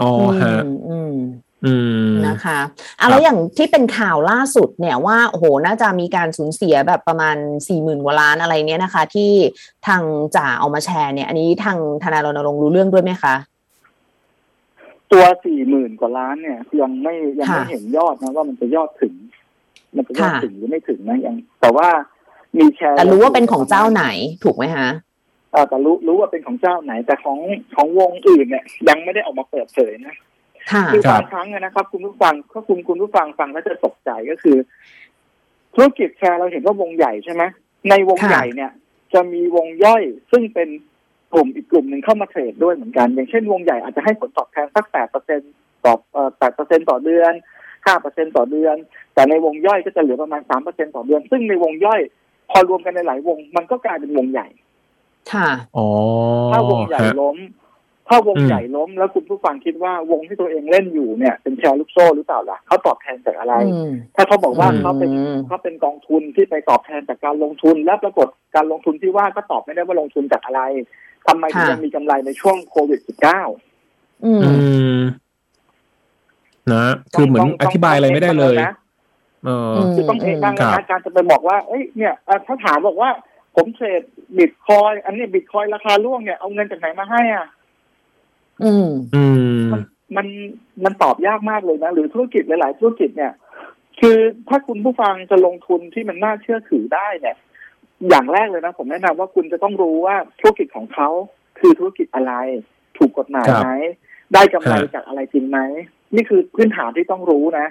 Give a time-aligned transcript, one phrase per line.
[0.00, 1.14] อ๋อฮะอืมอืม
[1.64, 1.74] อื
[2.08, 2.58] มนะคะ
[3.00, 7.36] อะแล้วอย่างที่เป็นข่าวล่าสุดเนี่ยว่าโอ้โหน่าจะมีการสูญเสียแบบประมาณ
[7.68, 9.32] สี่หมื่นกว่าล้านอะไรเนี้ยนะคะ ที่
[9.86, 10.02] ทาง
[10.36, 13.34] จ่าเอามาแชร์เนี่ยอันนี้ทางทนายรณรงค์รู้เรื่องด้วยไหมคะ
[15.12, 19.14] ตัวสี่หมื่นกว่าล้านเนี่ยยังไม่ยังไม่ค่ะเห็นยอดนะว่ามันจะยอดถึง
[19.96, 21.88] มันจะยอดค่ะถึงหรือไม่ถึงนะยังแต่ว่า
[22.56, 24.04] มีแชร์แต่รู้ว่าเป็นของเจ้าไหน
[24.44, 25.05] ถูกไหมคะเอ่อ
[25.68, 27.38] แต่รู้รู้ว่าเป็นของเจ้าไหน แต่ของ
[27.76, 30.16] ของวงอื่นเนี่ยยังไม่ได้ออกมาเปิดเผยนะ
[30.72, 34.56] ค่ะคือครับบางครั้งอะนะครับ คุณผู้ฟังก็คุณคุณผู้ฟังฟังแล้วจะตกใจก็คือ
[35.74, 37.42] ธุรกิจแชร์เราเห็นว่าวงใหญ่ใช่ไหม
[37.90, 38.70] ในวงค่ะใหญ่เนี่ย
[39.14, 40.02] จะมีวงย่อย
[40.32, 40.68] ซึ่งเป็น
[41.34, 45.40] กลุ่มอีกกลุ่มหนึ่งเข้ามาเทรดด้วยเหมือนกัน อย่างเช่นวงใหญ่อาจจะให้ผลตอบแทนสักแปดเปอร์เซ็น
[45.84, 45.94] ต่อ
[46.38, 47.32] แปดเปอร์เซ็นต่อเดือน
[47.86, 48.76] ห้าเปอร์เซ็นต่อเดือน
[49.14, 52.00] แต่ในวงย่อยก็จะเหลือประมาณสามเปอร์เซ็นต่อเดือน ซึ่งในวงย่อย
[52.50, 54.48] พอรวมกันในหลายวง มันก็กลายเป็นวงใหญ่
[55.32, 55.88] ค่ะอ๋อ
[56.52, 57.36] ถ้าวงใหญ่ฮะล้ม
[58.08, 70.60] ถ้าวงอืมใหญ่ล้ม แล้วคุณผู้ฟังคิดว่าวงที่ตัวเองเล่นอยู่เนี่ย เป็นแชร์ลูกโซ่หรือเปล่าล่ะเขาตอบแทนจากอะไรอืมถ้าเขาบอกว่าอืมเขาเป็นอืมเขาเป็นกองทุนที่ไปตอบแทนจากการลงทุน และปรากฏการลงทุนที่ว่าก็ตอบไม่ได้ว่าลงทุนจากอะไร
[71.26, 73.00] ทำไมถึงค่ะยังมีกำไรในช่วงโควิด
[73.64, 74.50] -19 อืมอื
[74.96, 74.98] ม
[76.72, 78.74] นะคือเหมือนอธิบายอะไรไม่ได้เลยนะ
[79.44, 83.10] เออมคือต้องเองบ้างครันะบการจะไปบอกว่า เอ้ยเนี่ยเอ่อถ้าถามบอกว่า
[83.56, 84.02] ผมเทรด
[84.38, 87.46] บิตคอยอันนี้บิตคอยราคาร่วงเนี่ยเอาเงินจากไหนมาให้อะ
[88.62, 89.24] อืม อื
[89.60, 89.66] ม
[90.16, 90.26] มัน
[90.84, 93.32] มันตอบยากมากเลยนะ หรือธุรกิจหลาย ๆ ธุรกิจเนี่ย
[94.00, 94.18] คือ
[94.48, 97.36] ถ้าคุณผู้ฟังจะลงทุนที่มันน่าเชื่อถือได้เนี่ย
[98.08, 101.08] อย่างแรกเลยนะ ผมแนะนำว่าคุณจะต้องรู้ว่าธุรกิจของเขา
[101.58, 102.32] คือธุรกิจอะไร
[102.98, 103.72] ถูกกฎหมายครับไหม
[104.34, 105.58] ได้กำไรฮะจากอะไรจริงไหม
[106.14, 107.66] นี่คือพื้นฐานที่ต้องรู้นะ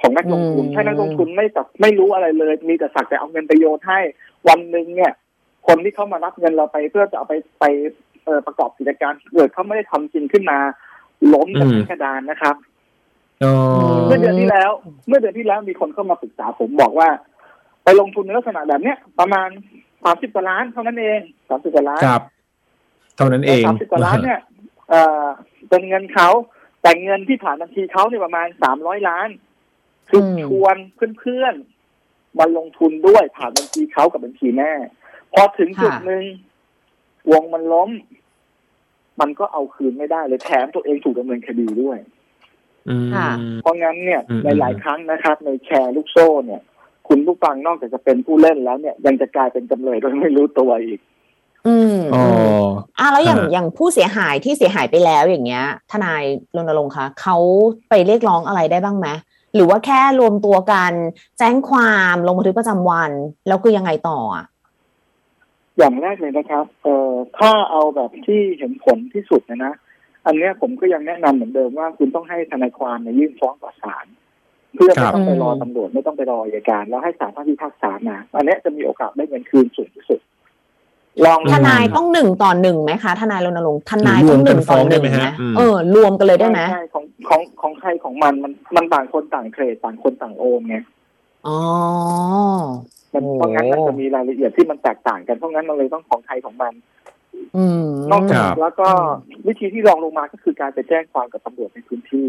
[0.00, 4.00] ของนักลงทุนอืมถ้านักลงทุนไม่ตัดไม่รู้อะไรเลย มีแต่สักแต่เอาเงินไปโยนให้
[4.48, 5.12] วันหนึ่งเนี่ย
[5.66, 7.64] คนที่เข้ามารับเงินเราไปเพื่อจะเอาไปไป
[8.24, 10.58] เอ่อประกอบกิจการเกิดเขาไม่ได้ทำจริงขึ้นมา
[11.34, 12.56] ล้มกันอืมทั้งกระดานนะครับ
[13.44, 13.54] อ๋อ
[14.06, 14.70] เมื่อเดือนที่แล้ว
[15.06, 17.08] เมื่อเดือนที่แล้วมีคนเข้ามาปรึกษาผมบอกว่า
[17.84, 19.48] ไปลงทุนในลักษณะแบบเนี้ยประมาณ
[20.04, 22.22] สามสิบกว่าล้านเท่านั้นเองสามสิบกว่าล้านครับ
[23.16, 24.40] เท่านั้นเองสามสิบกว่าล้านเนี่ย
[24.90, 25.24] เอ่อ
[25.68, 26.28] เป็นเงินเขา
[26.82, 29.28] แต่เงินที่ผ่านบัญชีเขาเนี่ยประมาณสามร้อยล้าน
[30.10, 30.76] คืออมชวน
[31.18, 34.72] เพื่อนๆมาลงทุนด้วยผ่านบัญชีเขากับบัญชีแม่
[35.32, 36.24] พอถึงจุดหนึ่ง
[37.32, 37.90] วงมันล้ม
[39.20, 41.98] มันก็เอาคืนไม่ได้เลยแถมตัวเองถูกดำเนินคดีด้วย
[42.88, 43.30] อืมค่ะ
[43.62, 46.62] เพราะงั้นเนี่ยอืมหลายๆครั้งนะครับ ในแชร์ลูกโซ่เนี่ย
[47.08, 51.00] คุณผู้ฟังนอกจากจะเป็นผู้เล่นแล้วเนี่ย ยังจะกลายเป็นจำเลยโดยไม่รู้ตัวอีก
[51.66, 52.24] อืมอ๋อ
[52.98, 56.22] อะแล้วอย่างฮะอย่างผู้เสียหายที่เสียหายไปแล้วอย่างเงี้ย ทนาย
[56.56, 57.36] รณรงค์คะเขา
[57.88, 59.08] ไปเรียกร้องอะไรได้บ้างไหม
[59.54, 60.92] หรือว่าแค่รวมตัวกัน
[61.38, 63.10] แจ้งความลงบันทึกประจำวัน
[63.46, 64.44] แล้วคือยังไงต่ออะ
[65.78, 69.74] อย่างแรกเลยนะครับ เอ่อถ้าเอาแบบที่เห็นผลที่สุดนะนะ
[70.26, 74.06] อันเนี้ยผมก็ยังแนะนำเหมือนเดิมว่าคุณต้องให้ทนายความเนี่ยยื่นฟ้องต่อศาล
[74.74, 80.20] เพื่อไม่ต้องไปรออืมตำรวจไม่ต้องไปรออัยการ แล้วให้ศาลท่านพิพากษามาอันเนี้ยจะมีโอกาสได้เงินคืนสูงที่สุด
[81.26, 90.76] ลองทนายต้องหนึ่งต่อหนึ่งไหมคะทนายรณรงค์ทนายหรือรต้วอมงหกันนึ่งต่อหนึ่งฟ้องได้ไหมไหมฮะอืมเออ รวมกันเลยได้ไหมใช่ของของของใครของมันมันมันต่างคนต่างเทรดต่างคนต่างโอนไง
[91.46, 91.58] อ๋อ
[93.14, 96.72] มันโอ้เพราะงั้นมันจะมีรายละเอียดที่มันแตกต่างกันเพราะงั้นมันเลยต้องของใครของมัน
[97.56, 98.88] อืมนอกคจารักบแล้วก็
[99.46, 102.28] วิธีที่รองลงมาก็คือการไปแจ้งความกับตำรวจในพื้นที่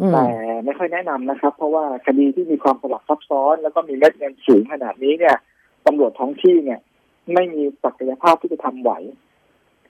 [0.00, 0.24] อืมแต่
[0.64, 5.36] ไม่ค่อยแนะนำนะครับ เพราะว่าคดีที่มีความสลับซับซ้อน แล้วก็มีเม็ดเงินสูงขนาดนี้เนี่ย
[5.86, 6.80] ตำรวจท้องที่เนี่ย
[7.34, 8.92] ไม่มีศักยภาพที่จะทำไหว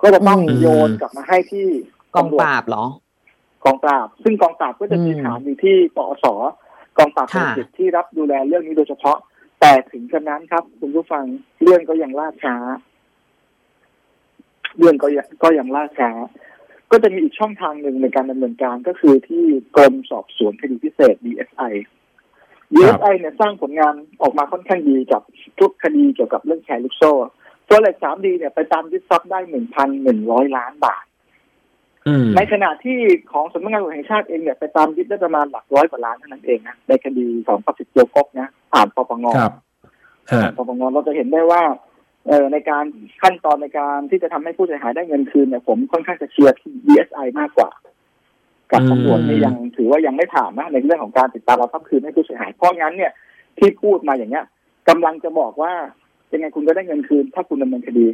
[0.03, 1.67] ก็จะต้องอืมโยนกลับมาให้ที่
[2.15, 2.85] กองตำรวปจราบเหรอ
[3.65, 6.25] กองปราบ ซึ่งกองปราบก็จะมีอืมฐานอยู่ที่ปอส
[6.99, 9.19] กองปราบเป็นค่ะจิตที่รับดูแลเรื่องนี้โดยเฉพาะ
[9.61, 11.25] แต่ถึงกระนั้นครับ คุณผู้ฟัง
[11.63, 12.57] เรื่องก็ยังล่าช้า
[14.79, 16.11] เรื่องก็ยังก็ยังล่าช้า
[16.91, 19.45] ก็จะมีอีกช่องทางหนึ่งในการดำเนินการก็คือที่
[19.77, 21.73] กรมสอบสวนคดีพิเศษ DSI
[22.75, 25.23] DSI เนี่ยสร้างผลงานออกมาค่อนข้างดีกับ
[25.61, 27.13] ทุกคดีเกี่ยวกับเรื่องแชร์ลูกโซ่
[27.69, 31.05] ตัวเลขสามดีเนี่ยไปตามยึดทรัพย์ได้หนึ่งพันหนึ่งร้อยล้านบาท
[32.07, 32.99] อืมในขณะที่
[33.33, 39.53] ของสำนักงานตำรวจแห่งชาติเองเนี่ยไปตามยึดได้ประมาณหลักร้อยกว่าล้านเท่านั้นเองนะในคดีของปฏิเกียวกกนะผ่านปปงครับ
[40.33, 41.63] ฮะผ่านปปงเราจะเห็นได้ว่า
[42.29, 42.85] เออในการ
[43.23, 47.71] ขั้นตอนในการที่จะทำให้ผู้เสียหายได้เงินคืนเนี่ยผมค่อนข้างจะเชียร์ที่ DSI มากกว่า
[48.73, 53.13] กับตำรวจนี่ยังถือว่ายังไม่ผ่านนะในเรื่องของการติดตามเอาทรัพย์คืนให้ผู้เสียหายเพราะงั้นเนี่ย
[53.59, 54.45] ที่พูดมาอย่างเงี้ย
[54.89, 55.73] กำลังจะบอกว่า
[56.33, 58.07] ยังไงคุณก็ได้เงินคืน ถ้าคุณดำเนินคดี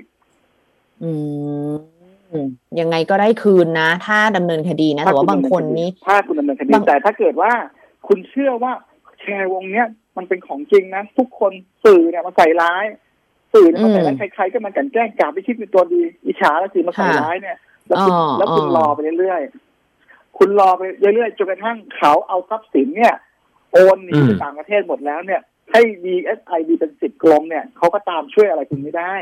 [1.02, 1.10] อื
[1.72, 1.74] ม
[2.80, 7.52] ยังไงก็ได้คืนนะ ถ้าดำเนินคดีนะแต่ว่าบางคนนี้ถ้าคุณดำเนินคดีบางแต่ถ้าเกิดว่า
[8.08, 8.72] คุณเชื่อว่า
[9.20, 9.86] แชร์วงเนี้ย
[10.16, 11.52] มันเป็นของจริงนะทุกคน
[11.84, 12.84] สื่อเนี่ยมาใส่ร้าย
[13.54, 17.56] สื่อเนี่ยมาใส่ร้ายใครๆก็มากลันแกล้งกล่าวไปคิดเป็นตัวดี อิจฉาแล้วสื่อมาใส่ร้ายเนี่ย
[17.88, 19.40] แล้วคุณอ๋อแล้วคุณอ๋อรอไปเรื่อย
[20.38, 20.82] คุณรอไป
[21.14, 23.14] เรื่อยๆจนกระทั่งเขาเอาทรัพย์สินเนี่ย
[23.72, 25.40] โอนหนีอืมไปต่างประเทศหมดแล้วเนี่ย
[25.72, 29.14] ให้ DSI ดีเป็นสิบกรมเนี่ยเขาก็ตามช่วยอะไรคุณไม่ได้